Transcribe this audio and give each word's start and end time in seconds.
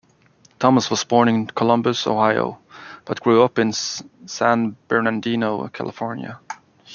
Thomas 0.57 0.89
was 0.89 1.03
born 1.03 1.29
in 1.29 1.45
Columbus, 1.45 2.07
Ohio, 2.07 2.57
but 3.05 3.21
grew 3.21 3.43
up 3.43 3.59
in 3.59 3.71
San 3.71 4.75
Bernardino, 4.87 5.67
California. 5.67 6.39